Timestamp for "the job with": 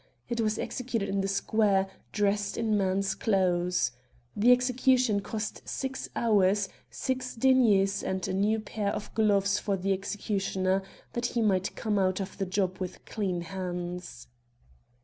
12.39-13.05